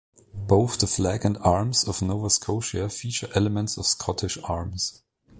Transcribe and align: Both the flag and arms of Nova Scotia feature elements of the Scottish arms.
Both 0.33 0.79
the 0.79 0.87
flag 0.87 1.25
and 1.25 1.37
arms 1.41 1.87
of 1.87 2.01
Nova 2.01 2.31
Scotia 2.31 2.89
feature 2.89 3.29
elements 3.35 3.77
of 3.77 3.83
the 3.83 3.89
Scottish 3.89 4.39
arms. 4.45 5.03